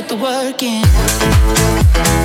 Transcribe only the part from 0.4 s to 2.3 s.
in.